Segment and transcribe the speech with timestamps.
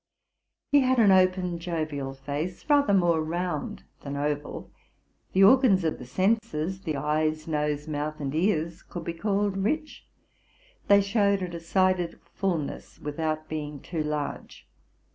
[0.71, 4.71] He had an open, jovial face, rather more round than oval:
[5.33, 10.07] the organs of the senses, the eyes, nose, mouth, and ears, could be called rich;
[10.87, 14.67] they showed a decided fulness, without being too large.